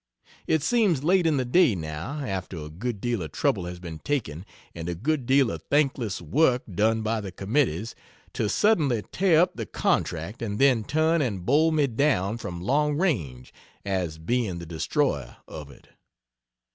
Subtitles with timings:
[0.47, 3.99] It seems late in the day, now, after a good deal of trouble has been
[3.99, 7.93] taken and a good deal of thankless work done by the committees,
[8.33, 12.97] to, suddenly tear up the contract and then turn and bowl me down from long
[12.97, 13.53] range
[13.85, 15.89] as being the destroyer of it.